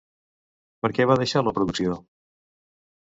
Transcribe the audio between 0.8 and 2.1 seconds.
Per què va deixar la producció?